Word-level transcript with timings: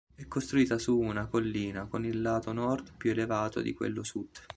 È 0.15 0.25
costruita 0.27 0.79
su 0.79 0.97
una 0.97 1.27
collina, 1.27 1.85
con 1.85 2.05
il 2.05 2.23
lato 2.23 2.51
nord 2.53 2.91
più 2.97 3.11
elevato 3.11 3.61
di 3.61 3.71
quello 3.75 4.03
sud. 4.03 4.29